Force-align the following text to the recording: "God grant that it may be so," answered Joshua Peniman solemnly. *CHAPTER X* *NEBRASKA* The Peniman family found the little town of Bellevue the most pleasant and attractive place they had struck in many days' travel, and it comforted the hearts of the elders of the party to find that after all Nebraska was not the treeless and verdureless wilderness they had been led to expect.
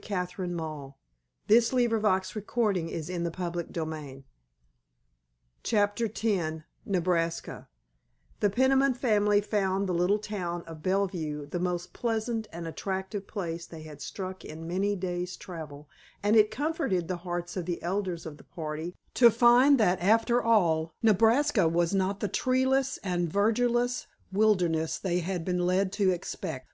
"God 0.00 0.06
grant 0.34 0.56
that 0.56 0.94
it 1.52 1.78
may 1.78 1.86
be 1.86 2.00
so," 2.00 2.08
answered 2.08 2.48
Joshua 2.48 2.72
Peniman 2.72 3.34
solemnly. 3.34 4.24
*CHAPTER 5.62 6.06
X* 6.06 6.24
*NEBRASKA* 6.86 7.68
The 8.40 8.48
Peniman 8.48 8.94
family 8.94 9.42
found 9.42 9.86
the 9.86 9.92
little 9.92 10.18
town 10.18 10.62
of 10.62 10.82
Bellevue 10.82 11.44
the 11.44 11.58
most 11.58 11.92
pleasant 11.92 12.48
and 12.50 12.66
attractive 12.66 13.26
place 13.26 13.66
they 13.66 13.82
had 13.82 14.00
struck 14.00 14.42
in 14.42 14.66
many 14.66 14.96
days' 14.96 15.36
travel, 15.36 15.86
and 16.22 16.34
it 16.34 16.50
comforted 16.50 17.06
the 17.06 17.18
hearts 17.18 17.58
of 17.58 17.66
the 17.66 17.82
elders 17.82 18.24
of 18.24 18.38
the 18.38 18.44
party 18.44 18.94
to 19.12 19.28
find 19.30 19.78
that 19.78 20.00
after 20.00 20.42
all 20.42 20.94
Nebraska 21.02 21.68
was 21.68 21.92
not 21.94 22.20
the 22.20 22.28
treeless 22.28 22.96
and 23.04 23.30
verdureless 23.30 24.06
wilderness 24.32 24.98
they 24.98 25.18
had 25.18 25.44
been 25.44 25.60
led 25.66 25.92
to 25.92 26.08
expect. 26.08 26.68